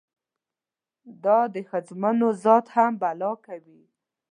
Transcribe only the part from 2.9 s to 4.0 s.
بلا کوي.